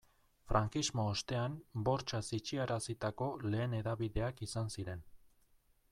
[0.51, 1.57] Frankismo ostean
[1.89, 5.09] bortxaz itxiarazitako lehen hedabideak izan ziren.